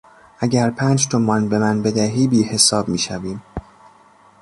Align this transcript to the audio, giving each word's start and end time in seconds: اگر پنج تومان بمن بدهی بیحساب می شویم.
اگر 0.39 0.69
پنج 0.71 1.07
تومان 1.07 1.49
بمن 1.49 1.81
بدهی 1.81 2.27
بیحساب 2.27 2.89
می 2.89 2.97
شویم. 2.97 3.43